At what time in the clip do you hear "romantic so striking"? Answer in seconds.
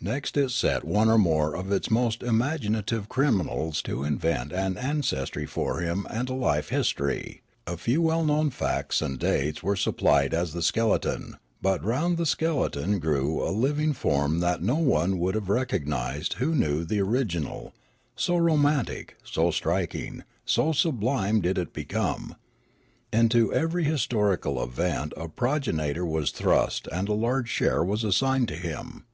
18.36-20.22